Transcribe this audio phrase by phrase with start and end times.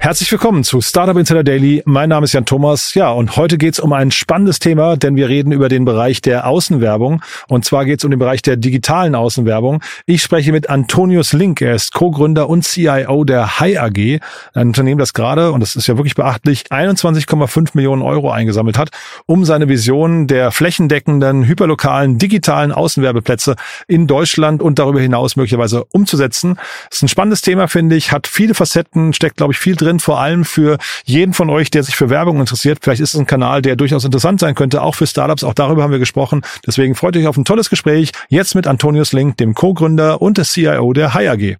[0.00, 1.82] Herzlich willkommen zu Startup Insider Daily.
[1.84, 2.94] Mein Name ist Jan Thomas.
[2.94, 6.46] Ja, und heute geht's um ein spannendes Thema, denn wir reden über den Bereich der
[6.46, 7.20] Außenwerbung.
[7.48, 9.82] Und zwar geht's um den Bereich der digitalen Außenwerbung.
[10.06, 11.60] Ich spreche mit Antonius Link.
[11.60, 14.20] Er ist Co-Gründer und CIO der Hi AG,
[14.54, 18.90] ein Unternehmen, das gerade, und das ist ja wirklich beachtlich, 21,5 Millionen Euro eingesammelt hat,
[19.26, 23.56] um seine Vision der flächendeckenden, hyperlokalen, digitalen Außenwerbeplätze
[23.88, 26.56] in Deutschland und darüber hinaus möglicherweise umzusetzen.
[26.88, 29.87] Das ist ein spannendes Thema, finde ich, hat viele Facetten, steckt, glaube ich, viel drin
[29.88, 32.78] drin, vor allem für jeden von euch, der sich für Werbung interessiert.
[32.82, 35.44] Vielleicht ist es ein Kanal, der durchaus interessant sein könnte, auch für Startups.
[35.44, 36.42] Auch darüber haben wir gesprochen.
[36.66, 38.12] Deswegen freut euch auf ein tolles Gespräch.
[38.28, 41.56] Jetzt mit Antonius Link, dem Co-Gründer und des CIO der Hi AG.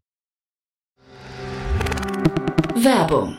[2.77, 3.39] Werbung.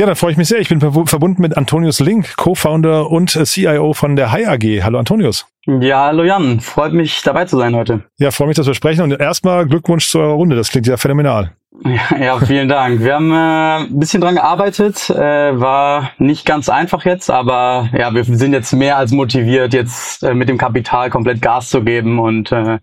[0.00, 0.58] Ja, dann freue ich mich sehr.
[0.60, 4.82] Ich bin verbunden mit Antonius Link, Co-Founder und CIO von der Hi AG.
[4.82, 5.44] Hallo Antonius.
[5.66, 6.60] Ja, hallo Jan.
[6.60, 8.04] Freut mich dabei zu sein heute.
[8.16, 9.02] Ja, freue mich, dass wir sprechen.
[9.02, 10.56] Und erstmal Glückwunsch zu eurer Runde.
[10.56, 11.52] Das klingt ja phänomenal.
[11.84, 13.00] Ja, ja vielen Dank.
[13.00, 15.10] Wir haben äh, ein bisschen dran gearbeitet.
[15.10, 20.22] Äh, war nicht ganz einfach jetzt, aber ja, wir sind jetzt mehr als motiviert, jetzt
[20.22, 22.78] äh, mit dem Kapital komplett Gas zu geben und äh,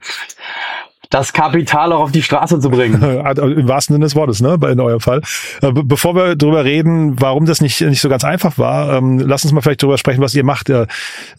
[1.10, 3.02] das Kapital auch auf die Straße zu bringen.
[3.38, 5.22] Im wahrsten Sinne des Wortes, ne, in eurem Fall.
[5.62, 9.44] Äh, bevor wir darüber reden, warum das nicht, nicht so ganz einfach war, ähm, lass
[9.44, 10.70] uns mal vielleicht darüber sprechen, was ihr macht.
[10.70, 10.88] Äh,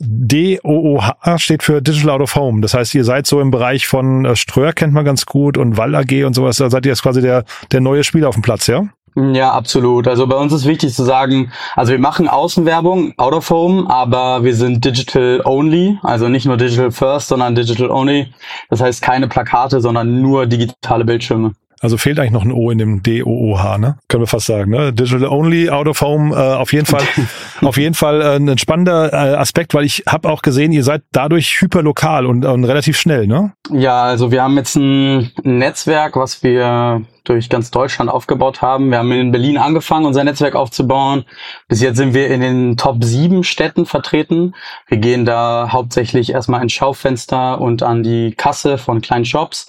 [0.01, 2.61] DOOH steht für Digital Out of Home.
[2.61, 5.77] Das heißt, ihr seid so im Bereich von äh, Ströer kennt man ganz gut und
[5.77, 6.57] Wall AG und sowas.
[6.57, 8.89] Da seid ihr jetzt quasi der, der neue Spieler auf dem Platz, ja?
[9.19, 10.07] Ja, absolut.
[10.07, 14.45] Also bei uns ist wichtig zu sagen, also wir machen Außenwerbung, out of home, aber
[14.45, 18.33] wir sind digital only, also nicht nur digital first, sondern digital only.
[18.71, 21.53] Das heißt keine Plakate, sondern nur digitale Bildschirme.
[21.81, 23.99] Also fehlt eigentlich noch ein O in dem DOOH, ne?
[24.09, 24.93] Können wir fast sagen, ne?
[24.93, 27.03] Digital Only, Out of Home, äh, auf jeden Fall,
[27.61, 31.03] auf jeden Fall äh, ein spannender äh, Aspekt, weil ich habe auch gesehen, ihr seid
[31.13, 33.53] dadurch hyperlokal und, und relativ schnell, ne?
[33.71, 38.91] Ja, also wir haben jetzt ein Netzwerk, was wir durch ganz Deutschland aufgebaut haben.
[38.91, 41.25] Wir haben in Berlin angefangen, unser Netzwerk aufzubauen.
[41.69, 44.55] Bis jetzt sind wir in den Top 7 Städten vertreten.
[44.87, 49.67] Wir gehen da hauptsächlich erstmal ins Schaufenster und an die Kasse von kleinen Shops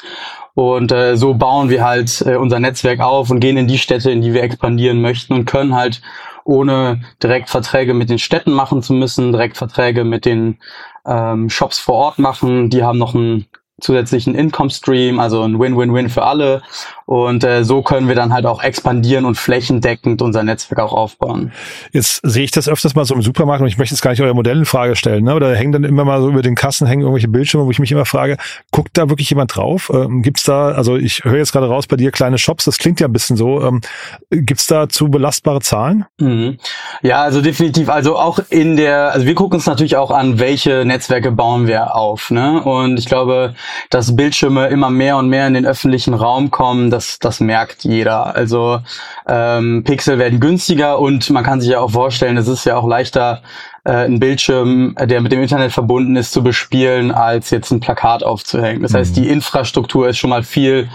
[0.53, 4.11] und äh, so bauen wir halt äh, unser Netzwerk auf und gehen in die Städte,
[4.11, 6.01] in die wir expandieren möchten und können halt
[6.43, 10.57] ohne direkt Verträge mit den Städten machen zu müssen, direkt Verträge mit den
[11.05, 12.69] ähm, Shops vor Ort machen.
[12.69, 13.45] Die haben noch einen
[13.79, 16.61] zusätzlichen Income Stream, also ein Win-Win-Win für alle.
[17.09, 21.51] Und äh, so können wir dann halt auch expandieren und flächendeckend unser Netzwerk auch aufbauen.
[21.91, 24.21] Jetzt sehe ich das öfters mal so im Supermarkt und ich möchte jetzt gar nicht
[24.21, 25.33] euer Modell in Frage stellen, ne?
[25.33, 27.91] Oder hängen dann immer mal so über den Kassen hängen irgendwelche Bildschirme, wo ich mich
[27.91, 28.37] immer frage,
[28.71, 29.91] guckt da wirklich jemand drauf?
[29.91, 32.99] Ähm, gibt's da, also ich höre jetzt gerade raus bei dir kleine Shops, das klingt
[32.99, 33.59] ja ein bisschen so.
[33.63, 33.81] Ähm,
[34.29, 36.05] gibt's da zu belastbare Zahlen?
[36.19, 36.59] Mhm.
[37.01, 37.89] Ja, also definitiv.
[37.89, 41.95] Also auch in der, also wir gucken uns natürlich auch an, welche Netzwerke bauen wir
[41.95, 42.29] auf.
[42.29, 42.61] Ne?
[42.61, 43.55] Und ich glaube,
[43.89, 48.35] dass Bildschirme immer mehr und mehr in den öffentlichen Raum kommen, das, das merkt jeder.
[48.35, 48.81] Also
[49.25, 52.87] ähm, Pixel werden günstiger und man kann sich ja auch vorstellen, es ist ja auch
[52.87, 53.41] leichter,
[53.85, 58.23] äh, einen Bildschirm, der mit dem Internet verbunden ist, zu bespielen, als jetzt ein Plakat
[58.23, 58.81] aufzuhängen.
[58.81, 59.21] Das heißt, mhm.
[59.21, 60.89] die Infrastruktur ist schon mal viel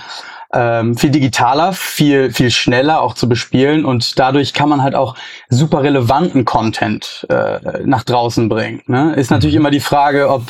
[0.54, 5.16] ähm, viel digitaler, viel, viel schneller auch zu bespielen und dadurch kann man halt auch
[5.48, 8.83] super relevanten Content äh, nach draußen bringen.
[8.86, 9.15] Ne?
[9.15, 9.62] Ist natürlich mhm.
[9.62, 10.42] immer die Frage, ob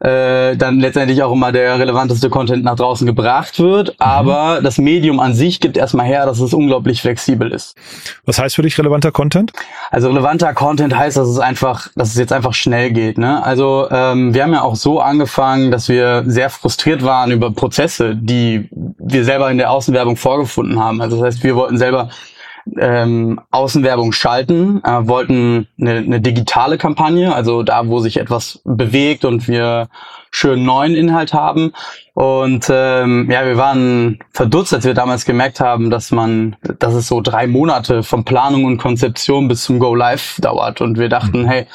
[0.00, 3.94] äh, dann letztendlich auch immer der relevanteste Content nach draußen gebracht wird, mhm.
[3.98, 7.76] aber das Medium an sich gibt erstmal her, dass es unglaublich flexibel ist.
[8.24, 9.52] Was heißt für dich relevanter Content?
[9.90, 13.18] Also relevanter Content heißt, dass es einfach, dass es jetzt einfach schnell geht.
[13.18, 13.44] Ne?
[13.44, 18.16] Also ähm, wir haben ja auch so angefangen, dass wir sehr frustriert waren über Prozesse,
[18.16, 18.68] die
[18.98, 21.00] wir selber selber in der Außenwerbung vorgefunden haben.
[21.00, 22.08] Also das heißt, wir wollten selber
[22.78, 29.24] ähm, Außenwerbung schalten, äh, wollten eine, eine digitale Kampagne, also da, wo sich etwas bewegt
[29.24, 29.88] und wir
[30.34, 31.72] schön neuen Inhalt haben.
[32.12, 37.06] Und ähm, ja, wir waren verdutzt, als wir damals gemerkt haben, dass man, dass es
[37.06, 40.80] so drei Monate von Planung und Konzeption bis zum Go Live dauert.
[40.80, 41.48] Und wir dachten, mhm.
[41.48, 41.66] hey,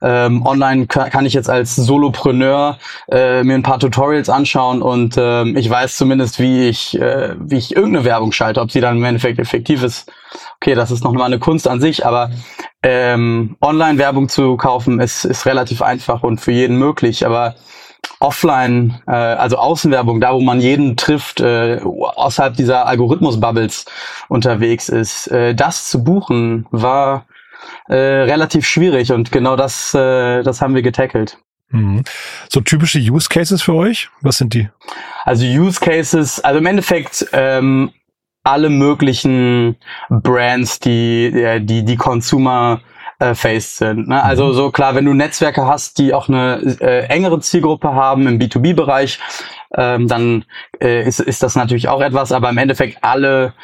[0.00, 2.78] ähm, online kann, kann ich jetzt als Solopreneur
[3.10, 7.56] äh, mir ein paar Tutorials anschauen und ähm, ich weiß zumindest, wie ich, äh, wie
[7.56, 10.12] ich irgendeine Werbung schalte, ob sie dann im Endeffekt effektiv ist.
[10.60, 12.30] Okay, das ist noch mal eine Kunst an sich, aber
[12.82, 17.26] ähm, Online-Werbung zu kaufen ist, ist relativ einfach und für jeden möglich.
[17.26, 17.54] Aber
[18.24, 23.84] offline, äh, also Außenwerbung, da wo man jeden trifft, äh, außerhalb dieser Algorithmus-Bubbles
[24.28, 27.26] unterwegs ist, äh, das zu buchen, war
[27.88, 31.38] äh, relativ schwierig und genau das, äh, das haben wir getackelt.
[31.68, 32.02] Mhm.
[32.48, 34.08] So typische Use Cases für euch?
[34.22, 34.68] Was sind die?
[35.24, 37.90] Also Use Cases, also im Endeffekt ähm,
[38.42, 39.76] alle möglichen
[40.08, 42.80] Brands, die äh, die die Consumer
[43.18, 44.08] äh, faced sind.
[44.08, 44.22] Ne?
[44.22, 44.52] Also mhm.
[44.52, 49.18] so klar, wenn du Netzwerke hast, die auch eine äh, engere Zielgruppe haben im B2B-Bereich,
[49.76, 50.44] ähm, dann
[50.80, 53.54] äh, ist, ist das natürlich auch etwas, aber im Endeffekt alle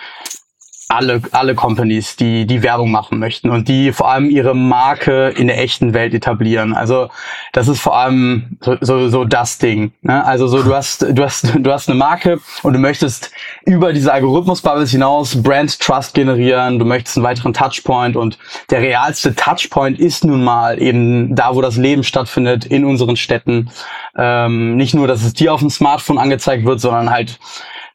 [0.91, 5.47] alle, alle Companies, die, die Werbung machen möchten und die vor allem ihre Marke in
[5.47, 6.75] der echten Welt etablieren.
[6.75, 7.09] Also
[7.53, 9.93] das ist vor allem so, so, so das Ding.
[10.03, 10.25] Ne?
[10.25, 13.31] Also so du hast, du hast, du hast eine Marke und du möchtest
[13.65, 18.39] über diese Algorithmus-Bubbles hinaus Brand Trust generieren, du möchtest einen weiteren Touchpoint und
[18.71, 23.71] der realste Touchpoint ist nun mal eben da, wo das Leben stattfindet, in unseren Städten.
[24.17, 27.39] Ähm, nicht nur, dass es dir auf dem Smartphone angezeigt wird, sondern halt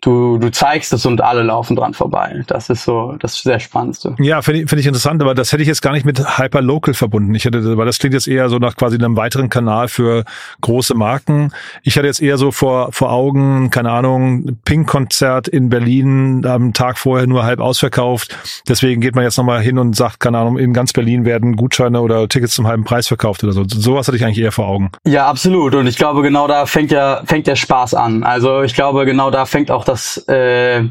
[0.05, 2.43] du, du zeigst es und alle laufen dran vorbei.
[2.47, 4.15] Das ist so das sehr Spannendste.
[4.19, 6.93] Ja, finde ich, find ich interessant, aber das hätte ich jetzt gar nicht mit Hyperlocal
[6.93, 7.33] verbunden.
[7.33, 10.23] Ich hätte, weil das klingt jetzt eher so nach quasi einem weiteren Kanal für
[10.61, 11.51] große Marken.
[11.83, 16.97] Ich hatte jetzt eher so vor, vor Augen, keine Ahnung, Pink-Konzert in Berlin am Tag
[16.99, 18.37] vorher nur halb ausverkauft.
[18.67, 22.01] Deswegen geht man jetzt nochmal hin und sagt, keine Ahnung, in ganz Berlin werden Gutscheine
[22.01, 23.63] oder Tickets zum halben Preis verkauft oder so.
[23.67, 24.91] Sowas hatte ich eigentlich eher vor Augen.
[25.05, 25.73] Ja, absolut.
[25.73, 28.23] Und ich glaube, genau da fängt ja, fängt der Spaß an.
[28.23, 29.94] Also ich glaube, genau da fängt auch das
[30.27, 30.83] äh,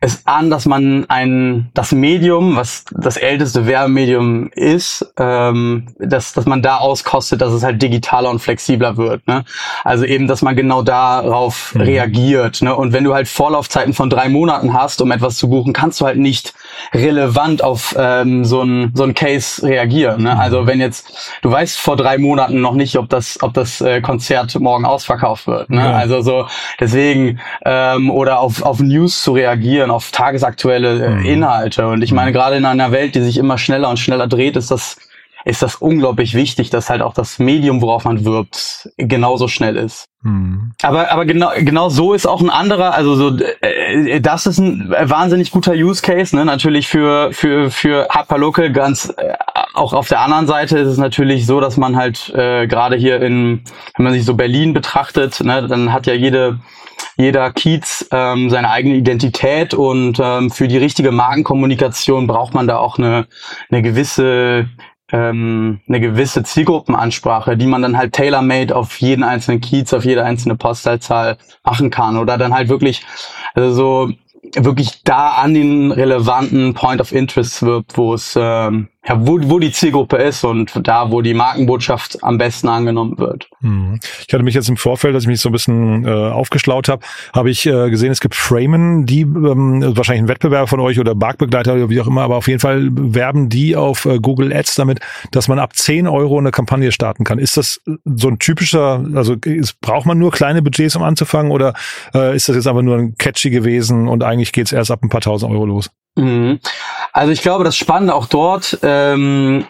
[0.00, 6.46] es an, dass man ein das Medium, was das älteste Werbemedium ist, ähm, dass dass
[6.46, 9.26] man da auskostet, dass es halt digitaler und flexibler wird.
[9.26, 9.44] Ne?
[9.84, 11.80] Also eben, dass man genau darauf mhm.
[11.82, 12.62] reagiert.
[12.62, 12.74] Ne?
[12.74, 16.06] Und wenn du halt Vorlaufzeiten von drei Monaten hast, um etwas zu buchen, kannst du
[16.06, 16.54] halt nicht
[16.94, 20.22] relevant auf ähm, so ein so ein Case reagieren.
[20.22, 20.38] Ne?
[20.38, 24.00] Also wenn jetzt du weißt vor drei Monaten noch nicht, ob das ob das äh,
[24.00, 25.70] Konzert morgen ausverkauft wird.
[25.70, 25.78] Ne?
[25.78, 25.92] Ja.
[25.92, 26.46] Also so
[26.80, 31.24] deswegen ähm, oder auf auf News zu reagieren, auf tagesaktuelle äh, mhm.
[31.24, 31.88] Inhalte.
[31.88, 32.34] Und ich meine, mhm.
[32.34, 34.96] gerade in einer Welt, die sich immer schneller und schneller dreht, ist das
[35.46, 40.06] ist das unglaublich wichtig, dass halt auch das Medium, worauf man wirbt, genauso schnell ist.
[40.22, 40.72] Mhm.
[40.82, 44.90] Aber, aber genau, genau so ist auch ein anderer, also so, äh, das ist ein
[44.90, 46.44] wahnsinnig guter Use Case, ne?
[46.44, 49.34] Natürlich für, für, für Hyperlocal ganz, äh,
[49.72, 53.22] auch auf der anderen Seite ist es natürlich so, dass man halt äh, gerade hier
[53.22, 53.62] in,
[53.96, 56.58] wenn man sich so Berlin betrachtet, ne, dann hat ja jede,
[57.16, 62.78] jeder Kiez ähm, seine eigene Identität und ähm, für die richtige Markenkommunikation braucht man da
[62.78, 63.28] auch eine,
[63.70, 64.68] eine gewisse
[65.12, 70.24] ähm, eine gewisse Zielgruppenansprache, die man dann halt tailor-made auf jeden einzelnen Kiez, auf jede
[70.24, 73.04] einzelne Postleitzahl machen kann oder dann halt wirklich
[73.54, 74.12] also so
[74.54, 79.58] wirklich da an den relevanten Point of Interest wirbt, wo es ähm, ja, wo, wo
[79.58, 83.48] die Zielgruppe ist und da, wo die Markenbotschaft am besten angenommen wird.
[83.60, 84.00] Hm.
[84.26, 87.04] Ich hatte mich jetzt im Vorfeld, als ich mich so ein bisschen äh, aufgeschlaut habe,
[87.32, 91.14] habe ich äh, gesehen, es gibt Framen, die ähm, wahrscheinlich ein Wettbewerber von euch oder
[91.14, 94.74] Marktbegleiter oder wie auch immer, aber auf jeden Fall werben die auf äh, Google Ads
[94.74, 97.38] damit, dass man ab 10 Euro eine Kampagne starten kann.
[97.38, 101.74] Ist das so ein typischer, also ist, braucht man nur kleine Budgets, um anzufangen oder
[102.14, 105.08] äh, ist das jetzt einfach nur ein catchy gewesen und eigentlich geht's erst ab ein
[105.08, 105.90] paar tausend Euro los?
[106.16, 106.60] Mhm.
[107.12, 109.66] Also ich glaube, das Spannende auch dort ähm,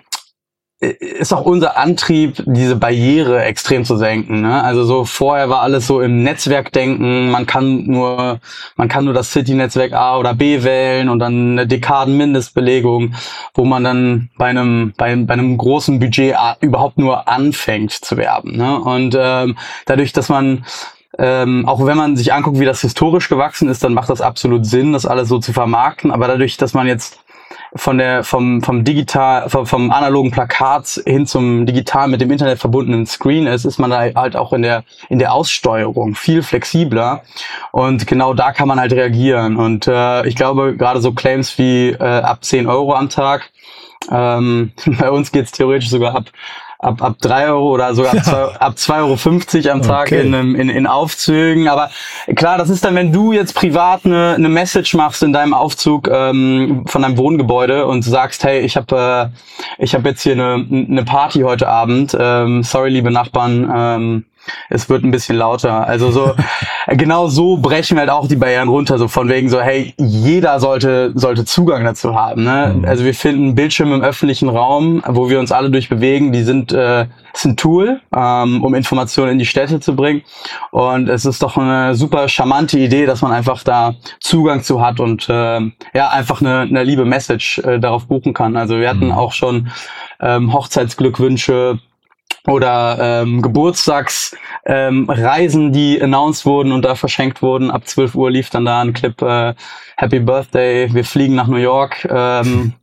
[0.78, 4.42] ist auch unser Antrieb, diese Barriere extrem zu senken.
[4.42, 4.62] Ne?
[4.62, 8.40] Also so vorher war alles so im Netzwerkdenken, man kann nur,
[8.76, 13.14] man kann nur das City-Netzwerk A oder B wählen und dann eine Dekaden-Mindestbelegung,
[13.54, 18.56] wo man dann bei einem, bei, bei einem großen Budget überhaupt nur anfängt zu werben.
[18.56, 18.78] Ne?
[18.78, 20.66] Und ähm, dadurch, dass man
[21.18, 24.66] ähm, auch wenn man sich anguckt, wie das historisch gewachsen ist, dann macht das absolut
[24.66, 26.10] Sinn, das alles so zu vermarkten.
[26.10, 27.20] Aber dadurch, dass man jetzt
[27.74, 32.58] von der vom vom digital vom, vom analogen Plakat hin zum digital mit dem Internet
[32.58, 37.22] verbundenen Screen ist, ist man da halt auch in der in der Aussteuerung viel flexibler
[37.72, 41.90] und genau da kann man halt reagieren und äh, ich glaube gerade so Claims wie
[41.90, 43.50] äh, ab 10 Euro am Tag
[44.10, 46.24] ähm, bei uns geht's theoretisch sogar ab
[46.78, 50.20] ab, ab drei Euro oder sogar ab, zwei, ab zwei Euro fünfzig am Tag okay.
[50.20, 51.68] in, in, in Aufzügen.
[51.68, 51.90] Aber
[52.34, 56.08] klar, das ist dann, wenn du jetzt privat eine, eine Message machst in deinem Aufzug
[56.12, 59.30] ähm, von deinem Wohngebäude und sagst, hey, ich habe
[59.78, 62.16] äh, ich hab jetzt hier eine, eine Party heute Abend.
[62.18, 63.72] Ähm, sorry, liebe Nachbarn.
[63.74, 64.24] Ähm,
[64.70, 65.86] es wird ein bisschen lauter.
[65.86, 66.34] Also so,
[66.88, 70.60] genau so brechen wir halt auch die Barrieren runter, so von wegen so, hey, jeder
[70.60, 72.44] sollte, sollte Zugang dazu haben.
[72.44, 72.74] Ne?
[72.76, 72.84] Mhm.
[72.84, 77.06] Also wir finden Bildschirme im öffentlichen Raum, wo wir uns alle durchbewegen, die sind, äh,
[77.32, 80.22] ist ein Tool, ähm, um Informationen in die Städte zu bringen.
[80.70, 85.00] Und es ist doch eine super charmante Idee, dass man einfach da Zugang zu hat
[85.00, 85.60] und äh,
[85.94, 88.56] ja, einfach eine, eine liebe Message äh, darauf buchen kann.
[88.56, 89.12] Also wir hatten mhm.
[89.12, 89.68] auch schon
[90.20, 91.78] ähm, Hochzeitsglückwünsche
[92.46, 97.70] oder ähm, Geburtstagsreisen, ähm, die announced wurden und da verschenkt wurden.
[97.70, 99.54] Ab 12 Uhr lief dann da ein Clip äh,
[99.96, 102.06] Happy Birthday, wir fliegen nach New York.
[102.10, 102.74] Ähm,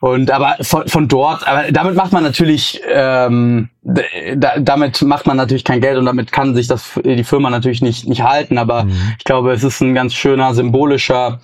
[0.00, 5.36] und aber von, von dort, aber damit macht man natürlich, ähm, da, damit macht man
[5.36, 8.56] natürlich kein Geld und damit kann sich das die Firma natürlich nicht nicht halten.
[8.56, 9.14] Aber mhm.
[9.18, 11.40] ich glaube, es ist ein ganz schöner symbolischer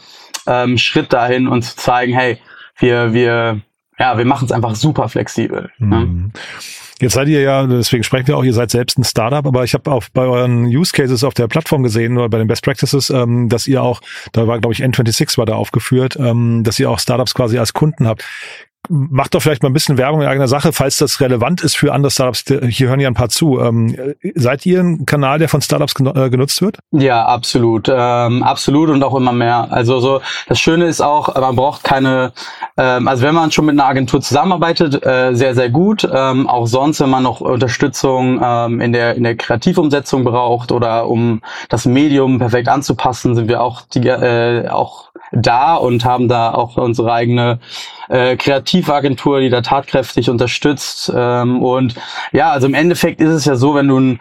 [0.46, 2.38] ähm, Schritt dahin, und zu zeigen, hey,
[2.78, 3.60] wir wir
[3.98, 5.70] ja, wir machen es einfach super flexibel.
[5.78, 5.96] Ne?
[5.96, 6.22] Mhm.
[6.22, 6.30] Ne?
[7.00, 9.74] Jetzt seid ihr ja, deswegen sprechen wir auch, ihr seid selbst ein Startup, aber ich
[9.74, 13.10] habe auch bei euren Use Cases auf der Plattform gesehen oder bei den Best Practices,
[13.10, 14.00] ähm, dass ihr auch,
[14.32, 17.74] da war glaube ich N26 war da aufgeführt, ähm, dass ihr auch Startups quasi als
[17.74, 18.24] Kunden habt
[18.88, 21.92] macht doch vielleicht mal ein bisschen Werbung in eigener Sache, falls das relevant ist für
[21.92, 22.44] andere Startups.
[22.68, 23.60] Hier hören ja ein paar zu.
[23.60, 23.96] Ähm,
[24.34, 26.78] seid ihr ein Kanal, der von Startups äh, genutzt wird?
[26.92, 27.88] Ja, absolut.
[27.88, 29.68] Ähm, absolut und auch immer mehr.
[29.70, 32.32] Also so das Schöne ist auch, man braucht keine,
[32.76, 36.08] ähm, also wenn man schon mit einer Agentur zusammenarbeitet, äh, sehr, sehr gut.
[36.12, 41.08] Ähm, auch sonst, wenn man noch Unterstützung ähm, in, der, in der Kreativumsetzung braucht oder
[41.08, 45.05] um das Medium perfekt anzupassen, sind wir auch, die, äh, auch
[45.36, 47.58] da und haben da auch unsere eigene
[48.08, 51.12] äh, Kreativagentur, die da tatkräftig unterstützt.
[51.14, 51.94] Ähm, und
[52.32, 54.20] ja, also im Endeffekt ist es ja so, wenn du einen,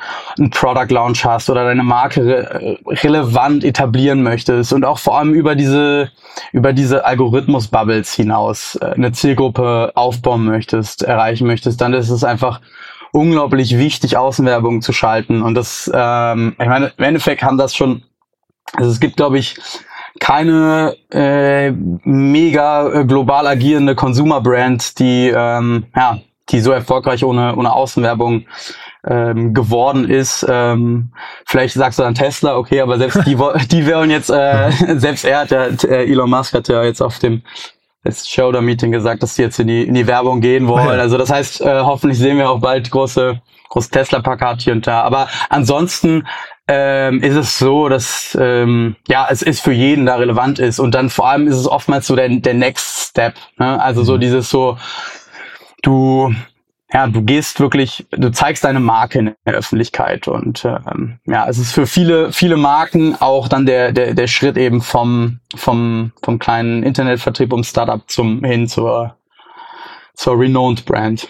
[0.52, 5.56] Product Launch hast oder deine Marke re relevant etablieren möchtest und auch vor allem über
[5.56, 6.12] diese
[6.52, 12.62] über diese Algorithmus-Bubbles hinaus äh, eine Zielgruppe aufbauen möchtest, erreichen möchtest, dann ist es einfach
[13.16, 15.42] unglaublich wichtig, Außenwerbung zu schalten.
[15.42, 18.04] Und das, ähm, ich meine, im Endeffekt haben das schon,
[18.74, 19.56] also es gibt, glaube ich,
[20.20, 26.20] keine äh, mega äh, global agierende Consumer Brand, die ähm, ja,
[26.50, 28.46] die so erfolgreich ohne ohne Außenwerbung
[29.06, 30.46] ähm, geworden ist.
[30.48, 31.12] Ähm,
[31.46, 33.36] vielleicht sagst du dann Tesla, okay, aber selbst die
[33.72, 37.20] die wollen jetzt äh, selbst er hat ja äh, Elon Musk hat ja jetzt auf
[37.20, 37.42] dem
[38.04, 41.00] das Shoulder Meeting gesagt, dass sie jetzt in die in die Werbung gehen wollen.
[41.00, 44.88] Also das heißt, äh, hoffentlich sehen wir auch bald große große Tesla Plakat hier und
[44.88, 45.02] da.
[45.02, 46.26] Aber ansonsten
[46.68, 50.96] ähm, ist es so, dass ähm, ja es ist für jeden da relevant ist und
[50.96, 53.36] dann vor allem ist es oftmals so der der Next Step.
[53.58, 53.82] Ne?
[53.82, 54.20] Also so mhm.
[54.22, 54.78] dieses so
[55.84, 56.34] du
[56.94, 61.58] ja, du gehst wirklich, du zeigst deine Marke in der Öffentlichkeit und ähm, ja, es
[61.58, 66.40] ist für viele viele Marken auch dann der der der Schritt eben vom vom vom
[66.40, 69.18] kleinen Internetvertrieb um Startup zum hin zur
[70.16, 71.28] zur renowned Brand.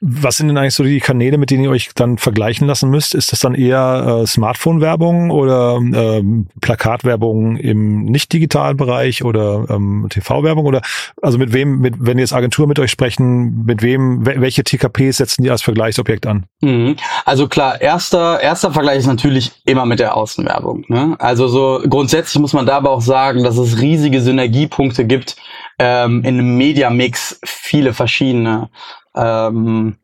[0.00, 3.14] Was sind denn eigentlich so die Kanäle, mit denen ihr euch dann vergleichen lassen müsst?
[3.14, 10.66] Ist das dann eher äh, Smartphone-Werbung oder ähm, Plakatwerbung im nicht-digitalen Bereich oder ähm, TV-Werbung?
[10.66, 10.82] Oder
[11.20, 15.18] also mit wem, mit, wenn ihr jetzt Agentur mit euch sprechen, mit wem, welche TKPs
[15.18, 16.46] setzen die als Vergleichsobjekt an?
[16.60, 16.96] Mhm.
[17.24, 20.84] Also klar, erster, erster Vergleich ist natürlich immer mit der Außenwerbung.
[20.88, 21.16] Ne?
[21.18, 25.36] Also so grundsätzlich muss man da aber auch sagen, dass es riesige Synergiepunkte gibt
[25.78, 28.70] ähm, in einem Media-Mix viele verschiedene
[29.14, 29.96] ähm,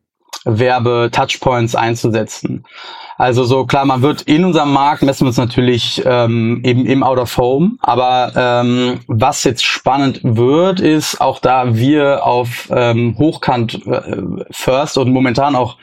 [0.45, 2.65] Werbe-Touchpoints einzusetzen.
[3.17, 7.03] Also so klar, man wird in unserem Markt messen wir uns natürlich ähm, eben im
[7.03, 13.15] Out of Home, aber ähm, was jetzt spannend wird, ist auch da wir auf ähm,
[13.17, 14.17] Hochkant äh,
[14.51, 15.77] First und momentan auch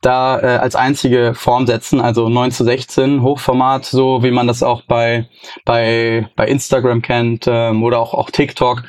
[0.00, 4.62] da äh, als einzige Form setzen, also 9 zu 16 Hochformat, so wie man das
[4.62, 5.28] auch bei
[5.64, 8.84] bei bei Instagram kennt ähm, oder auch auch TikTok,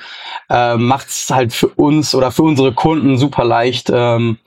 [0.49, 3.91] äh, macht es halt für uns oder für unsere Kunden super leicht.
[3.93, 4.37] Ähm,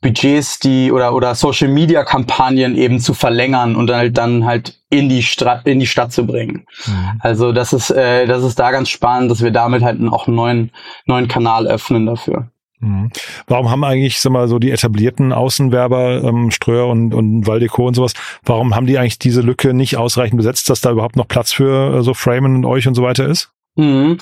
[0.00, 5.08] Budgets, die oder oder Social Media Kampagnen eben zu verlängern und halt dann halt in
[5.08, 6.66] die Stadt in die Stadt zu bringen.
[6.86, 7.20] Mhm.
[7.20, 10.36] Also das ist äh, das ist da ganz spannend, dass wir damit halt auch einen
[10.36, 10.70] neuen
[11.06, 12.48] neuen Kanal öffnen dafür.
[12.80, 13.10] Mhm.
[13.46, 17.94] Warum haben eigentlich, sag mal, so die etablierten Außenwerber, ähm, Ströer und, und Valdeco und
[17.94, 21.52] sowas, warum haben die eigentlich diese Lücke nicht ausreichend besetzt, dass da überhaupt noch Platz
[21.52, 23.50] für äh, so Framen und euch und so weiter ist?
[23.74, 24.18] Mhm.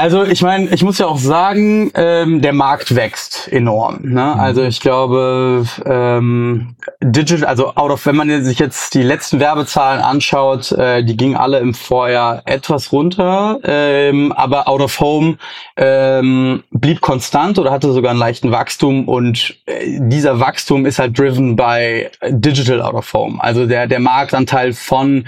[0.00, 4.00] Also ich meine, ich muss ja auch sagen, ähm, der Markt wächst enorm.
[4.02, 4.32] Ne?
[4.34, 4.40] Mhm.
[4.40, 10.00] Also ich glaube, ähm, Digital, also out of, wenn man sich jetzt die letzten Werbezahlen
[10.00, 15.36] anschaut, äh, die gingen alle im Vorjahr etwas runter, ähm, aber out of home
[15.76, 21.18] ähm, blieb konstant oder hatte sogar einen leichten Wachstum und äh, dieser Wachstum ist halt
[21.18, 23.36] driven by Digital out of home.
[23.42, 25.26] Also der der Marktanteil von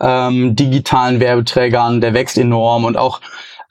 [0.00, 3.20] ähm, digitalen Werbeträgern, der wächst enorm und auch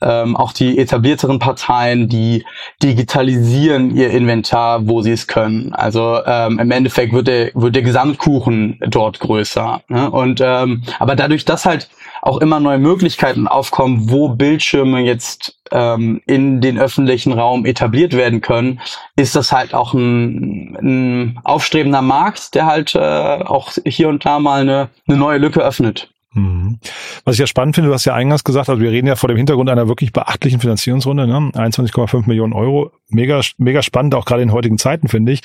[0.00, 2.44] ähm, auch die etablierteren Parteien, die
[2.82, 5.72] digitalisieren ihr Inventar, wo sie es können.
[5.72, 9.82] Also ähm, im Endeffekt wird der, wird der Gesamtkuchen dort größer.
[9.88, 10.10] Ne?
[10.10, 11.88] Und ähm, aber dadurch, dass halt
[12.22, 18.40] auch immer neue Möglichkeiten aufkommen, wo Bildschirme jetzt ähm, in den öffentlichen Raum etabliert werden
[18.40, 18.80] können,
[19.16, 24.38] ist das halt auch ein, ein aufstrebender Markt, der halt äh, auch hier und da
[24.38, 26.10] mal eine, eine neue Lücke öffnet.
[26.36, 26.78] Mhm.
[27.24, 29.28] Was ich ja spannend finde, du hast ja eingangs gesagt, also wir reden ja vor
[29.28, 31.50] dem Hintergrund einer wirklich beachtlichen Finanzierungsrunde, ne?
[31.54, 32.92] 21,5 Millionen Euro.
[33.08, 35.40] Mega, mega spannend, auch gerade in heutigen Zeiten, finde ich.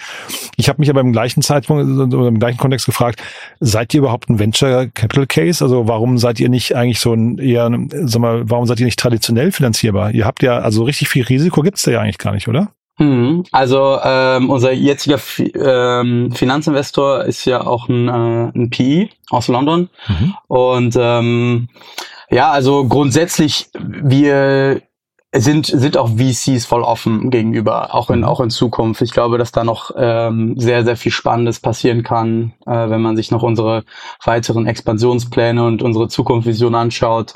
[0.57, 3.23] Ich habe mich aber im gleichen Zeitpunkt oder im gleichen Kontext gefragt,
[3.61, 5.63] seid ihr überhaupt ein Venture Capital Case?
[5.63, 8.99] Also warum seid ihr nicht eigentlich so ein eher, sag mal, warum seid ihr nicht
[8.99, 10.11] traditionell finanzierbar?
[10.11, 12.73] Ihr habt ja, also richtig viel Risiko gibt's da ja eigentlich gar nicht, oder?
[12.97, 13.43] Mhm.
[13.51, 19.47] Also ähm, unser jetziger Fi ähm, Finanzinvestor ist ja auch ein, äh, ein PI aus
[19.47, 19.89] London.
[20.07, 20.35] Mhm.
[20.47, 21.69] Und ähm,
[22.29, 24.81] ja, also grundsätzlich, wir
[25.33, 28.25] sind, sind auch VCs voll offen gegenüber, auch in, mhm.
[28.25, 29.01] auch in Zukunft.
[29.01, 33.15] Ich glaube, dass da noch ähm, sehr, sehr viel Spannendes passieren kann, äh, wenn man
[33.15, 33.83] sich noch unsere
[34.23, 37.33] weiteren Expansionspläne und unsere Zukunftsvision anschaut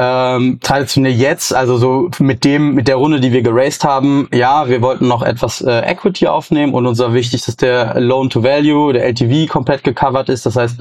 [0.00, 4.68] ähm, traditionell jetzt, also so mit dem, mit der Runde, die wir geraced haben, ja,
[4.68, 9.04] wir wollten noch etwas äh, Equity aufnehmen und unser wichtigstes der Loan to Value, der
[9.06, 10.46] LTV komplett gecovert ist.
[10.46, 10.78] Das heißt,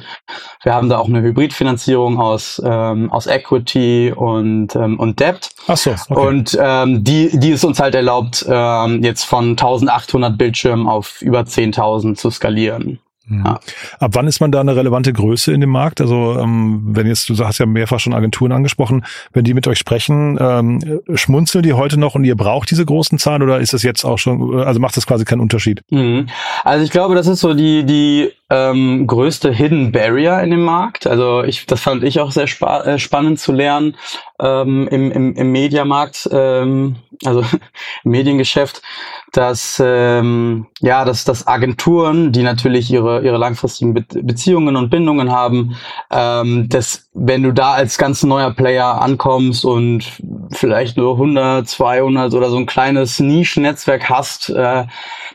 [0.61, 5.49] wir haben da auch eine Hybridfinanzierung aus ähm, aus Equity und ähm, und Debt.
[5.67, 6.27] Ach so, okay.
[6.27, 11.39] Und ähm, die die ist uns halt erlaubt, ähm, jetzt von 1800 Bildschirmen auf über
[11.39, 12.99] 10.000 zu skalieren.
[13.29, 13.59] Ja.
[13.99, 15.99] Ab wann ist man da eine relevante Größe in dem Markt?
[15.99, 19.77] Also ähm, wenn jetzt, du hast ja mehrfach schon Agenturen angesprochen, wenn die mit euch
[19.77, 23.83] sprechen, ähm, schmunzeln die heute noch und ihr braucht diese großen Zahlen oder ist das
[23.83, 25.81] jetzt auch schon, also macht das quasi keinen Unterschied?
[25.89, 26.27] Mhm.
[26.63, 31.05] Also ich glaube, das ist so die, die ähm, größte Hidden Barrier in dem Markt.
[31.05, 33.97] Also ich, das fand ich auch sehr spa äh, spannend zu lernen
[34.39, 37.41] ähm, im, im, im Mediamarkt, ähm, also
[38.03, 38.81] im Mediengeschäft,
[39.33, 45.31] dass ähm, ja, dass, dass Agenturen, die natürlich ihre ihre langfristigen Be Beziehungen und Bindungen
[45.31, 45.75] haben,
[46.09, 50.05] ähm, dass wenn du da als ganz neuer Player ankommst und
[50.51, 54.85] vielleicht nur 100, 200 oder so ein kleines Nischennetzwerk hast, äh,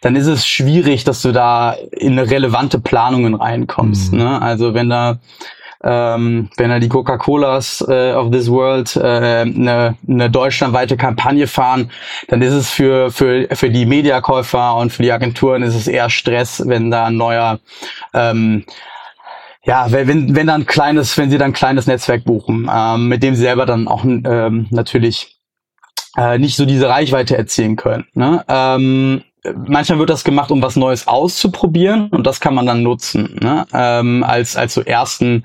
[0.01, 4.13] dann ist es schwierig, dass du da in eine relevante Planungen reinkommst.
[4.13, 4.19] Mhm.
[4.19, 4.43] Ne?
[4.43, 5.19] Also wenn da
[5.85, 9.01] ähm, wenn da die Coca-Colas äh, of this world äh,
[9.41, 11.91] eine, eine deutschlandweite Kampagne fahren,
[12.29, 16.09] dann ist es für, für, für die Mediakäufer und für die Agenturen ist es eher
[16.09, 17.59] Stress, wenn da ein neuer
[18.15, 18.65] ähm,
[19.65, 23.35] ja, wenn, wenn dann kleines, wenn sie dann ein kleines Netzwerk buchen, ähm, mit dem
[23.35, 25.37] sie selber dann auch ähm, natürlich
[26.17, 28.07] äh, nicht so diese Reichweite erzielen können.
[28.15, 28.45] Ne?
[28.47, 29.25] Ähm,
[29.67, 33.67] manchmal wird das gemacht, um was Neues auszuprobieren und das kann man dann nutzen, ne?
[33.73, 35.45] ähm, als, als so ersten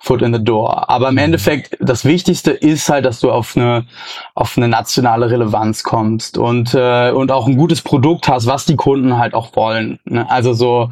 [0.00, 0.90] Foot in the Door.
[0.90, 1.20] Aber im mhm.
[1.20, 3.86] Endeffekt, das Wichtigste ist halt, dass du auf eine,
[4.34, 8.76] auf eine nationale Relevanz kommst und, äh, und auch ein gutes Produkt hast, was die
[8.76, 9.98] Kunden halt auch wollen.
[10.04, 10.28] Ne?
[10.30, 10.90] Also so,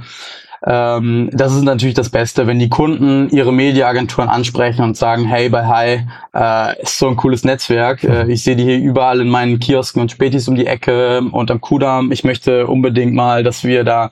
[0.64, 5.49] ähm, das ist natürlich das Beste, wenn die Kunden ihre Mediaagenturen ansprechen und sagen, hey,
[5.49, 8.05] bei Hi äh, ist so ein cooles Netzwerk.
[8.05, 11.51] Äh, ich sehe die hier überall in meinen Kiosken und Spätis um die Ecke und
[11.51, 12.12] am Kudamm.
[12.12, 14.11] Ich möchte unbedingt mal, dass wir da,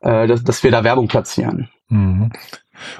[0.00, 1.68] äh, dass, dass wir da Werbung platzieren.
[1.88, 2.30] Mhm.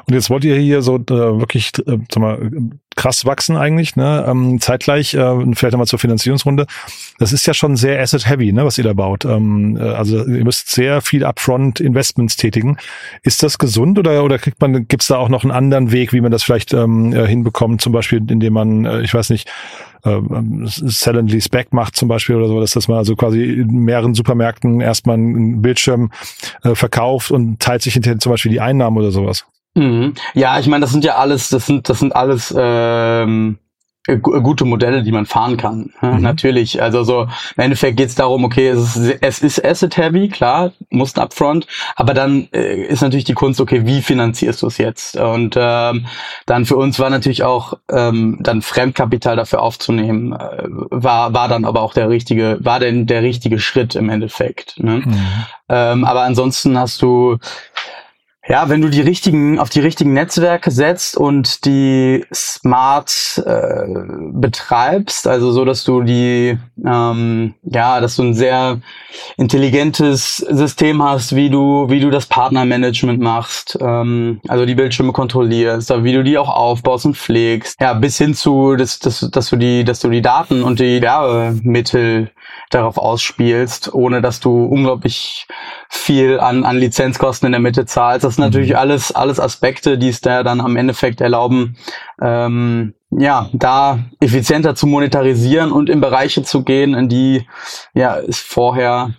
[0.07, 2.51] Und jetzt wollt ihr hier so äh, wirklich äh, sag mal,
[2.97, 4.25] krass wachsen eigentlich, ne?
[4.29, 6.67] Ähm, zeitgleich, äh, vielleicht einmal zur Finanzierungsrunde.
[7.19, 9.25] Das ist ja schon sehr asset-heavy, ne, was ihr da baut.
[9.25, 12.77] Ähm, äh, also ihr müsst sehr viel Upfront Investments tätigen.
[13.23, 16.21] Ist das gesund oder, oder kriegt man, gibt's da auch noch einen anderen Weg, wie
[16.21, 19.49] man das vielleicht ähm, äh, hinbekommt, zum Beispiel, indem man, äh, ich weiß nicht,
[20.05, 20.21] äh,
[20.67, 23.69] Sell and Lease Back macht zum Beispiel oder so, dass das man also quasi in
[23.69, 26.11] mehreren Supermärkten erstmal einen Bildschirm
[26.63, 29.47] äh, verkauft und teilt sich hinterher zum Beispiel die Einnahmen oder sowas.
[29.75, 30.15] Mhm.
[30.35, 33.59] Ja, ich meine, das sind ja alles, das sind, das sind alles ähm,
[34.21, 35.93] gute Modelle, die man fahren kann.
[36.03, 36.23] Ja, mhm.
[36.23, 36.83] Natürlich.
[36.83, 40.73] Also so im Endeffekt geht es darum, okay, es ist, es ist Asset Heavy, klar,
[40.91, 45.17] muss upfront, aber dann äh, ist natürlich die Kunst, okay, wie finanzierst du es jetzt?
[45.17, 46.07] Und ähm,
[46.47, 51.65] dann für uns war natürlich auch ähm, dann Fremdkapital dafür aufzunehmen, äh, war war dann
[51.65, 54.81] aber auch der richtige, war denn der richtige Schritt im Endeffekt.
[54.81, 55.03] Ne?
[55.05, 55.27] Mhm.
[55.69, 57.39] Ähm, aber ansonsten hast du
[58.49, 63.85] ja, wenn du die richtigen, auf die richtigen Netzwerke setzt und die smart äh,
[64.33, 68.81] betreibst, also so, dass du die, ähm, ja, dass du ein sehr
[69.37, 75.91] intelligentes System hast, wie du, wie du das Partnermanagement machst, ähm, also die Bildschirme kontrollierst,
[76.03, 79.57] wie du die auch aufbaust und pflegst, ja, bis hin zu, dass, dass, dass du
[79.57, 82.33] die, dass du die Daten und die Werbemittel
[82.71, 85.47] darauf ausspielst, ohne dass du unglaublich
[85.89, 88.25] viel an, an Lizenzkosten in der Mitte zahlst.
[88.33, 91.77] Das sind natürlich alles, alles Aspekte, die es da dann am Endeffekt erlauben,
[92.23, 97.47] ähm, ja, da effizienter zu monetarisieren und in Bereiche zu gehen, in die
[97.93, 99.11] ja es vorher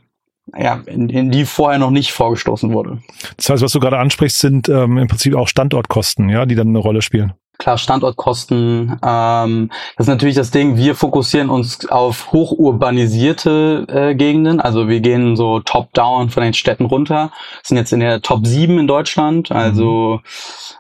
[0.58, 3.04] ja, in, in die vorher noch nicht vorgestoßen wurde.
[3.38, 6.70] Das heißt, was du gerade ansprichst, sind ähm, im Prinzip auch Standortkosten, ja, die dann
[6.70, 7.34] eine Rolle spielen.
[7.60, 9.00] Klar, Standortkosten.
[9.04, 10.76] Ähm, das ist natürlich das Ding.
[10.76, 14.60] Wir fokussieren uns auf hochurbanisierte äh, Gegenden.
[14.60, 17.32] Also wir gehen so top-down von den Städten runter.
[17.62, 19.52] Sind jetzt in der Top 7 in Deutschland.
[19.52, 20.22] Also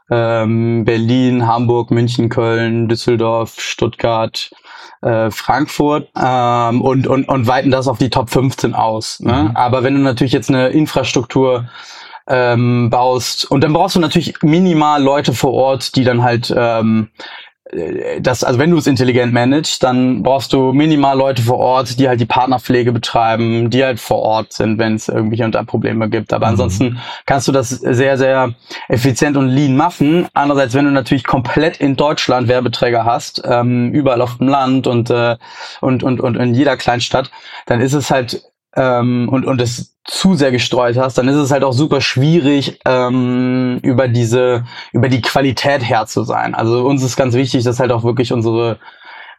[0.09, 4.51] ähm, Berlin, Hamburg, München, Köln, Düsseldorf, Stuttgart,
[5.03, 9.19] äh, Frankfurt ähm, und, und, und weiten das auf die Top 15 aus.
[9.19, 9.49] Ne?
[9.49, 9.55] Mhm.
[9.55, 11.65] Aber wenn du natürlich jetzt eine Infrastruktur
[12.27, 13.49] ähm, baust.
[13.49, 17.09] Und dann brauchst du natürlich minimal Leute vor Ort, die dann halt ähm,
[17.73, 21.99] äh, das, also wenn du es intelligent managst, dann brauchst du minimal Leute vor Ort,
[21.99, 26.09] die halt die Partnerpflege betreiben, die halt vor Ort sind, wenn es irgendwie unter Probleme
[26.09, 26.33] gibt.
[26.33, 26.51] Aber mhm.
[26.51, 28.53] ansonsten kannst du das sehr, sehr
[28.87, 30.27] effizient und lean machen.
[30.33, 35.09] Andererseits, wenn du natürlich komplett in Deutschland Werbeträger hast, ähm, überall auf dem Land und,
[35.09, 35.37] äh,
[35.81, 37.31] und, und, und in jeder Kleinstadt,
[37.65, 38.43] dann ist es halt
[38.75, 42.79] ähm, und, und es zu sehr gestreut hast, dann ist es halt auch super schwierig,
[42.85, 46.55] ähm, über diese, über die Qualität her zu sein.
[46.55, 48.79] Also uns ist ganz wichtig, dass halt auch wirklich unsere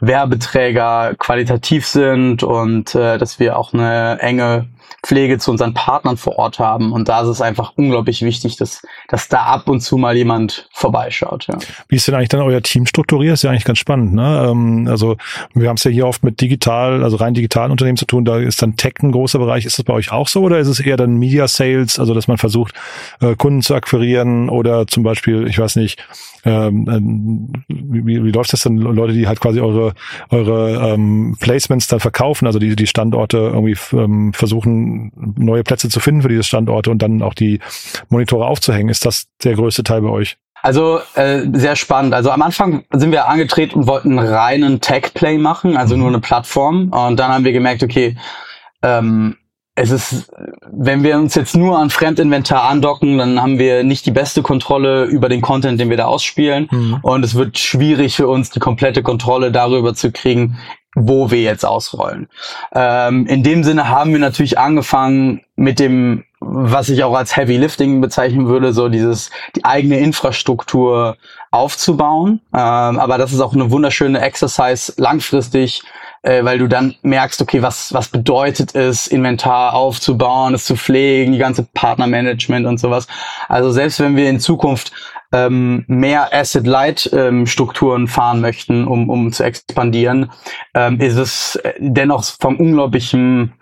[0.00, 4.68] Werbeträger qualitativ sind und äh, dass wir auch eine enge
[5.04, 6.92] Pflege zu unseren Partnern vor Ort haben.
[6.92, 10.68] Und da ist es einfach unglaublich wichtig, dass, dass da ab und zu mal jemand
[10.72, 11.46] vorbeischaut.
[11.46, 11.58] Ja.
[11.88, 13.34] Wie ist denn eigentlich dann euer Team strukturiert?
[13.34, 14.14] Ist ja eigentlich ganz spannend.
[14.14, 14.48] Ne?
[14.50, 15.16] Ähm, also
[15.54, 18.24] wir haben es ja hier oft mit digital, also rein digitalen Unternehmen zu tun.
[18.24, 19.66] Da ist dann Tech ein großer Bereich.
[19.66, 22.28] Ist das bei euch auch so oder ist es eher dann Media Sales, also dass
[22.28, 22.74] man versucht,
[23.20, 26.02] äh, Kunden zu akquirieren oder zum Beispiel, ich weiß nicht,
[26.44, 28.76] ähm, ähm, wie, wie läuft das denn?
[28.76, 29.94] Leute, die halt quasi eure,
[30.28, 36.22] eure ähm, Placements dann verkaufen, also die, die Standorte irgendwie versuchen, neue Plätze zu finden
[36.22, 37.60] für diese Standorte und dann auch die
[38.08, 38.88] Monitore aufzuhängen.
[38.88, 40.36] Ist das der größte Teil bei euch?
[40.62, 42.14] Also äh, sehr spannend.
[42.14, 46.88] Also am Anfang sind wir angetreten und wollten reinen Tech-Play machen, also nur eine Plattform.
[46.88, 48.16] Und dann haben wir gemerkt, okay,
[48.82, 49.36] ähm,
[49.76, 50.32] es ist,
[50.70, 55.04] wenn wir uns jetzt nur an Fremdinventar andocken, dann haben wir nicht die beste Kontrolle
[55.04, 56.68] über den Content, den wir da ausspielen.
[56.70, 56.98] Mhm.
[57.02, 60.58] Und es wird schwierig für uns, die komplette Kontrolle darüber zu kriegen,
[60.94, 62.28] wo wir jetzt ausrollen.
[62.72, 67.56] Ähm, in dem Sinne haben wir natürlich angefangen mit dem, was ich auch als Heavy
[67.56, 71.16] Lifting bezeichnen würde, so dieses, die eigene Infrastruktur
[71.54, 72.40] aufzubauen.
[72.52, 75.82] Ähm, aber das ist auch eine wunderschöne Exercise langfristig
[76.24, 81.32] äh, weil du dann merkst, okay, was, was bedeutet es, Inventar aufzubauen, es zu pflegen,
[81.32, 83.06] die ganze Partnermanagement und sowas.
[83.48, 84.92] Also selbst wenn wir in Zukunft
[85.32, 90.30] ähm, mehr Asset-Light-Strukturen ähm, fahren möchten, um, um zu expandieren,
[90.74, 93.52] ähm, ist es dennoch vom unglaublichen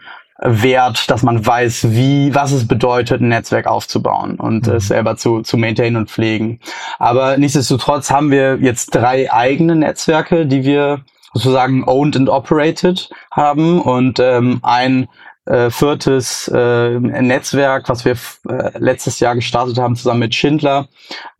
[0.44, 4.74] Wert, dass man weiß, wie, was es bedeutet, ein Netzwerk aufzubauen und mhm.
[4.74, 6.60] es selber zu, zu maintainen und pflegen.
[6.98, 13.80] Aber nichtsdestotrotz haben wir jetzt drei eigene Netzwerke, die wir sozusagen owned and operated haben
[13.80, 15.08] und ähm, ein
[15.46, 18.16] äh, viertes äh, Netzwerk, was wir
[18.48, 20.88] äh, letztes Jahr gestartet haben, zusammen mit Schindler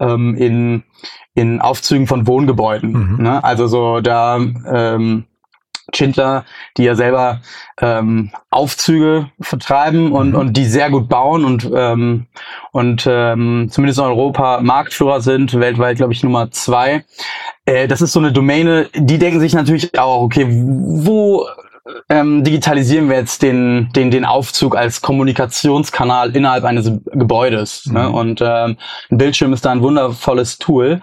[0.00, 0.84] ähm, in,
[1.34, 2.92] in Aufzügen von Wohngebäuden.
[2.92, 3.22] Mhm.
[3.22, 3.44] Ne?
[3.44, 5.24] Also so da ähm,
[5.94, 6.44] Schindler,
[6.76, 7.40] die ja selber
[7.80, 10.36] ähm, Aufzüge vertreiben und, mhm.
[10.36, 12.26] und die sehr gut bauen und, ähm,
[12.72, 17.04] und ähm, zumindest in Europa Marktführer sind, weltweit glaube ich Nummer zwei.
[17.64, 21.46] Äh, das ist so eine Domäne, die denken sich natürlich auch, okay, wo
[22.08, 27.86] ähm, digitalisieren wir jetzt den, den, den Aufzug als Kommunikationskanal innerhalb eines Gebäudes.
[27.86, 27.92] Ne?
[27.92, 27.96] Mhm.
[27.98, 28.10] Ne?
[28.10, 28.76] Und ähm,
[29.10, 31.00] ein Bildschirm ist da ein wundervolles Tool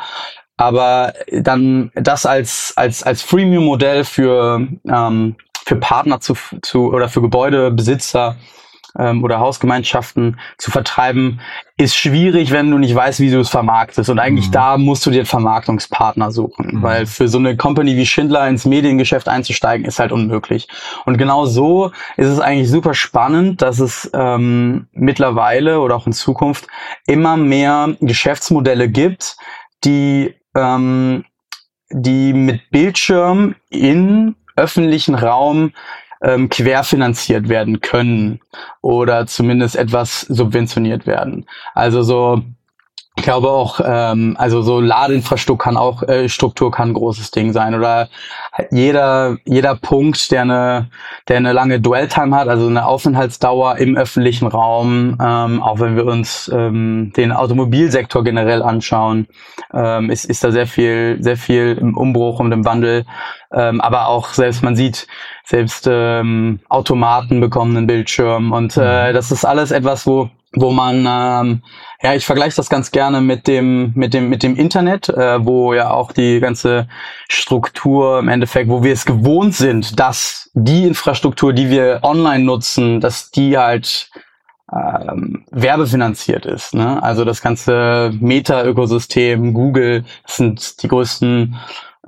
[0.59, 7.21] aber dann das als als als Freemium-Modell für ähm, für Partner zu, zu oder für
[7.21, 8.35] Gebäudebesitzer
[8.97, 11.39] ähm, oder Hausgemeinschaften zu vertreiben,
[11.77, 14.09] ist schwierig, wenn du nicht weißt, wie du es vermarktest.
[14.09, 14.51] Und eigentlich mhm.
[14.51, 16.81] da musst du dir einen Vermarktungspartner suchen, mhm.
[16.81, 20.67] weil für so eine Company wie Schindler ins Mediengeschäft einzusteigen, ist halt unmöglich.
[21.05, 26.11] Und genau so ist es eigentlich super spannend, dass es ähm, mittlerweile oder auch in
[26.11, 26.67] Zukunft
[27.05, 29.37] immer mehr Geschäftsmodelle gibt,
[29.85, 31.25] die ähm,
[31.91, 35.73] die mit Bildschirm in öffentlichen Raum
[36.21, 38.41] ähm, querfinanziert werden können
[38.81, 41.45] oder zumindest etwas subventioniert werden.
[41.73, 42.43] Also so
[43.19, 47.51] ich glaube auch, ähm, also so Ladeinfrastruktur kann auch äh, Struktur kann ein großes Ding
[47.51, 48.07] sein oder
[48.71, 50.89] jeder jeder Punkt, der eine
[51.27, 56.05] der eine lange Dwell-Time hat, also eine Aufenthaltsdauer im öffentlichen Raum, ähm, auch wenn wir
[56.05, 59.27] uns ähm, den Automobilsektor generell anschauen,
[59.73, 63.05] ähm, ist ist da sehr viel sehr viel im Umbruch und im Wandel,
[63.53, 65.07] ähm, aber auch selbst man sieht
[65.43, 69.13] selbst ähm, Automaten bekommen einen Bildschirm und äh, mhm.
[69.13, 71.61] das ist alles etwas, wo wo man ähm,
[72.01, 75.73] ja, ich vergleiche das ganz gerne mit dem mit dem mit dem Internet, äh, wo
[75.73, 76.87] ja auch die ganze
[77.27, 82.99] Struktur im Endeffekt, wo wir es gewohnt sind, dass die Infrastruktur, die wir online nutzen,
[82.99, 84.09] dass die halt
[84.71, 86.73] ähm, werbefinanziert ist.
[86.73, 87.01] Ne?
[87.01, 91.55] Also das ganze Meta-Ökosystem, Google, das sind die größten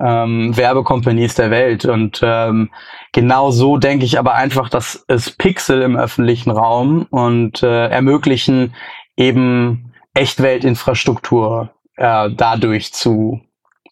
[0.02, 1.84] ähm, Werbecompanies der Welt.
[1.84, 2.70] Und ähm,
[3.12, 8.74] genau so denke ich aber einfach, dass es Pixel im öffentlichen Raum und äh, ermöglichen
[9.16, 13.40] eben Echtweltinfrastruktur äh, dadurch zu,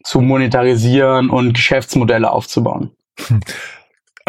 [0.03, 2.91] zu monetarisieren und Geschäftsmodelle aufzubauen.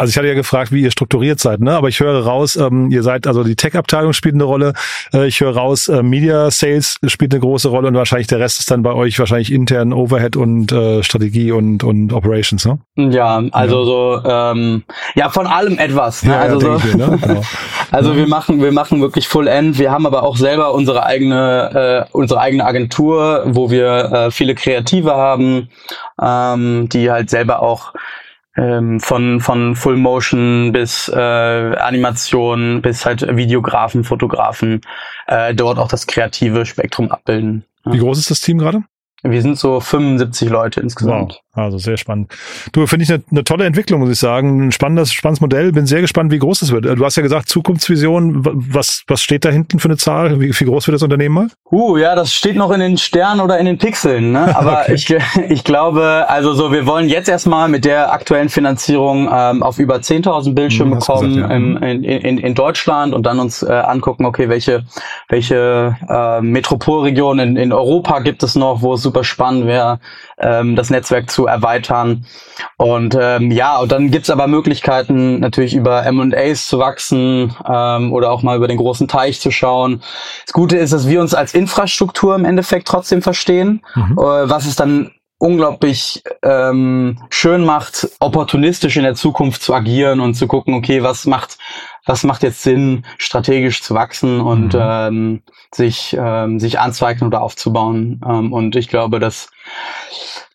[0.02, 1.76] Also ich hatte ja gefragt, wie ihr strukturiert seid, ne?
[1.76, 4.72] Aber ich höre raus, ähm, ihr seid, also die Tech-Abteilung spielt eine Rolle.
[5.14, 8.58] Äh, ich höre raus, äh, Media Sales spielt eine große Rolle und wahrscheinlich der Rest
[8.58, 12.80] ist dann bei euch wahrscheinlich intern Overhead und äh, Strategie und, und Operations, ne?
[12.96, 13.84] Ja, also ja.
[13.84, 14.82] so ähm,
[15.14, 16.24] ja von allem etwas.
[16.24, 16.32] Ne?
[16.32, 17.18] Ja, also ja, so, mir, ne?
[17.24, 17.42] genau.
[17.92, 19.78] also wir machen, wir machen wirklich Full End.
[19.78, 24.56] Wir haben aber auch selber unsere eigene, äh, unsere eigene Agentur, wo wir äh, viele
[24.56, 25.68] Kreative haben,
[26.20, 27.92] ähm, die halt selber auch
[28.56, 34.80] ähm, von, von Full Motion bis äh, Animation bis halt Videografen, Fotografen
[35.26, 37.64] äh, dort auch das kreative Spektrum abbilden.
[37.84, 38.84] Wie groß ist das Team gerade?
[39.22, 41.32] Wir sind so 75 Leute insgesamt.
[41.32, 42.32] Wow, also sehr spannend.
[42.72, 44.68] Du, finde ich eine, eine tolle Entwicklung, muss ich sagen.
[44.68, 45.70] Ein spannendes, spannendes Modell.
[45.72, 46.86] Bin sehr gespannt, wie groß es wird.
[46.86, 48.40] Du hast ja gesagt, Zukunftsvision.
[48.42, 50.40] Was, was steht da hinten für eine Zahl?
[50.40, 51.48] Wie, wie groß wird das Unternehmen mal?
[51.70, 54.32] Uh, ja, das steht noch in den Sternen oder in den Pixeln.
[54.32, 54.56] Ne?
[54.56, 54.94] Aber okay.
[54.94, 55.14] ich,
[55.50, 59.96] ich glaube, also so, wir wollen jetzt erstmal mit der aktuellen Finanzierung ähm, auf über
[59.96, 61.56] 10.000 Bildschirme kommen gesagt, ja.
[61.56, 64.84] im, in, in, in Deutschland und dann uns äh, angucken, okay, welche,
[65.28, 69.98] welche äh, Metropolregionen in, in Europa gibt es noch, wo es super spannend wäre,
[70.42, 72.26] ähm, das Netzwerk zu erweitern.
[72.76, 78.30] Und ähm, ja, und dann gibt's aber Möglichkeiten, natürlich über M&As zu wachsen ähm, oder
[78.30, 80.02] auch mal über den großen Teich zu schauen.
[80.44, 84.18] Das Gute ist, dass wir uns als Infrastruktur im Endeffekt trotzdem verstehen, mhm.
[84.18, 90.34] äh, was es dann unglaublich ähm, schön macht, opportunistisch in der Zukunft zu agieren und
[90.34, 91.58] zu gucken, okay, was macht
[92.04, 94.80] was macht jetzt Sinn, strategisch zu wachsen und mhm.
[94.82, 98.20] ähm, sich, ähm, sich anzueignen oder aufzubauen.
[98.28, 99.50] Ähm, und ich glaube, dass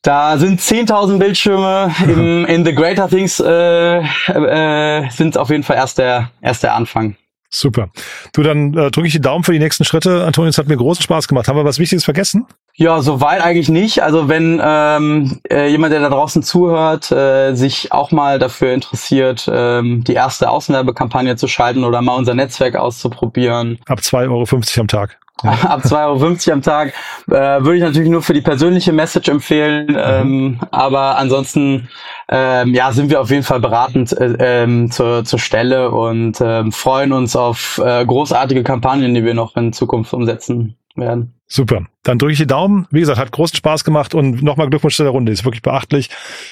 [0.08, 5.76] da sind 10.000 Bildschirme im, in The Greater Things äh, äh, sind auf jeden Fall
[5.76, 7.18] erst der, erst der Anfang.
[7.50, 7.90] Super.
[8.34, 10.24] Du, dann äh, drücke ich die Daumen für die nächsten Schritte.
[10.26, 11.50] Antonius hat mir großen Spaß gemacht.
[11.50, 12.46] Haben wir was Wichtiges vergessen?
[12.76, 14.02] Ja, soweit eigentlich nicht.
[14.02, 19.50] Also wenn ähm, äh, jemand, der da draußen zuhört, äh, sich auch mal dafür interessiert,
[19.52, 23.80] ähm, die erste Außenwerbekampagne zu schalten oder mal unser Netzwerk auszuprobieren.
[23.88, 25.20] Ab 2,50 Euro am Tag.
[25.44, 26.94] Ab 2,50 Euro am Tag
[27.28, 29.88] äh, würde ich natürlich nur für die persönliche Message empfehlen.
[29.88, 29.98] Mhm.
[29.98, 31.90] Ähm, aber ansonsten
[32.30, 36.72] ähm, ja, sind wir auf jeden Fall beratend äh, ähm, zur, zur Stelle und ähm,
[36.72, 41.34] freuen uns auf äh, großartige Kampagnen, die wir noch in Zukunft umsetzen werden.
[41.48, 41.86] Super.
[42.04, 42.88] Dann drücke ich die Daumen.
[42.92, 45.32] Wie gesagt, hat großen Spaß gemacht und nochmal Glückwunsch zu der Runde.
[45.32, 46.10] Ist wirklich beachtlich.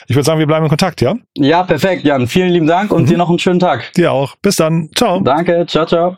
[0.07, 1.15] Ich würde sagen, wir bleiben in Kontakt, ja?
[1.35, 2.27] Ja, perfekt, Jan.
[2.27, 3.07] Vielen lieben Dank und mhm.
[3.07, 3.91] dir noch einen schönen Tag.
[3.93, 4.35] Dir auch.
[4.37, 4.89] Bis dann.
[4.95, 5.19] Ciao.
[5.19, 5.65] Danke.
[5.67, 6.17] Ciao, ciao.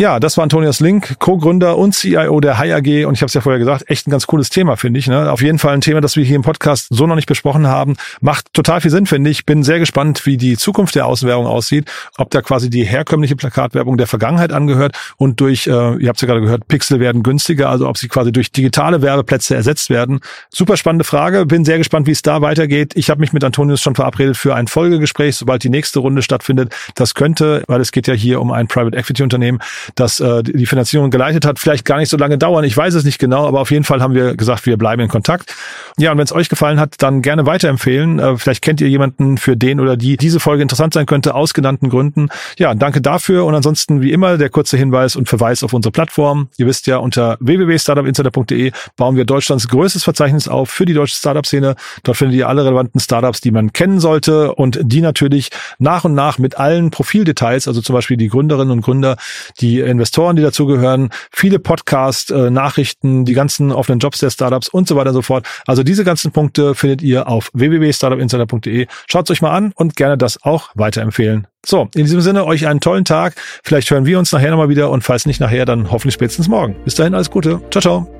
[0.00, 3.34] Ja, das war Antonius Link, Co-Gründer und CIO der Hi AG und ich habe es
[3.34, 5.08] ja vorher gesagt, echt ein ganz cooles Thema, finde ich.
[5.08, 5.30] Ne?
[5.30, 7.98] Auf jeden Fall ein Thema, das wir hier im Podcast so noch nicht besprochen haben.
[8.22, 9.44] Macht total viel Sinn, finde ich.
[9.44, 13.98] Bin sehr gespannt, wie die Zukunft der Außenwerbung aussieht, ob da quasi die herkömmliche Plakatwerbung
[13.98, 17.68] der Vergangenheit angehört und durch, äh, ihr habt es ja gerade gehört, Pixel werden günstiger,
[17.68, 20.20] also ob sie quasi durch digitale Werbeplätze ersetzt werden.
[20.48, 21.44] Super spannende Frage.
[21.44, 22.92] Bin sehr gespannt, wie es da weitergeht.
[22.94, 26.74] Ich habe mich mit Antonius schon verabredet für ein Folgegespräch, sobald die nächste Runde stattfindet.
[26.94, 29.60] Das könnte, weil es geht ja hier um ein Private Equity Unternehmen,
[29.94, 32.64] das äh, die Finanzierung geleitet hat, vielleicht gar nicht so lange dauern.
[32.64, 35.08] Ich weiß es nicht genau, aber auf jeden Fall haben wir gesagt, wir bleiben in
[35.08, 35.54] Kontakt.
[35.98, 38.18] Ja, und wenn es euch gefallen hat, dann gerne weiterempfehlen.
[38.18, 41.54] Äh, vielleicht kennt ihr jemanden, für den oder die diese Folge interessant sein könnte, aus
[41.54, 42.28] genannten Gründen.
[42.58, 46.48] Ja, danke dafür und ansonsten wie immer der kurze Hinweis und Verweis auf unsere Plattform.
[46.56, 51.76] Ihr wisst ja, unter www.startupinsider.de bauen wir Deutschlands größtes Verzeichnis auf für die deutsche Startup-Szene.
[52.02, 56.14] Dort findet ihr alle relevanten Startups, die man kennen sollte und die natürlich nach und
[56.14, 59.16] nach mit allen Profildetails, also zum Beispiel die Gründerinnen und Gründer,
[59.60, 64.88] die Investoren, die dazugehören, viele Podcasts, äh, Nachrichten, die ganzen offenen Jobs der Startups und
[64.88, 65.46] so weiter und so fort.
[65.66, 68.86] Also diese ganzen Punkte findet ihr auf www.startupinsider.de.
[69.08, 71.46] Schaut es euch mal an und gerne das auch weiterempfehlen.
[71.64, 73.34] So, in diesem Sinne euch einen tollen Tag.
[73.62, 76.76] Vielleicht hören wir uns nachher nochmal wieder und falls nicht nachher, dann hoffentlich spätestens morgen.
[76.84, 77.60] Bis dahin alles Gute.
[77.70, 78.19] Ciao, ciao.